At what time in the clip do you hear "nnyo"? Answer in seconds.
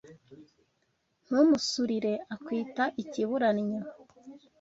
3.57-3.81